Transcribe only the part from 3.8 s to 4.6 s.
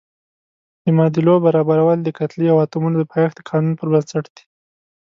بنسټ دي.